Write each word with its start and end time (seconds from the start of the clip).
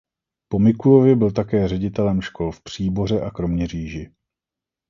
Po 0.51 0.59
Mikulově 0.59 1.15
byl 1.15 1.31
také 1.31 1.67
ředitelem 1.67 2.21
škol 2.21 2.51
v 2.51 2.63
Příboře 2.63 3.21
a 3.21 3.31
Kroměříži. 3.31 4.09